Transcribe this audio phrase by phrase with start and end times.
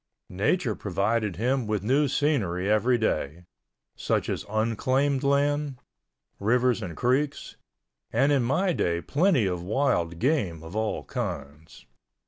[0.31, 3.43] Nature provided him with new scenery every day,
[3.95, 5.77] such as unclaimed land,
[6.39, 7.55] rivers and creeks,
[8.11, 11.85] and in my day plenty of wild game of all kinds.